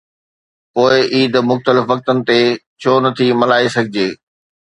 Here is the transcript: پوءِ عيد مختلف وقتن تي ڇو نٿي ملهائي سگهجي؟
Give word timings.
پوءِ 0.73 0.93
عيد 1.13 1.33
مختلف 1.49 1.83
وقتن 1.91 2.17
تي 2.27 2.39
ڇو 2.81 2.93
نٿي 3.03 3.27
ملهائي 3.39 3.67
سگهجي؟ 3.75 4.07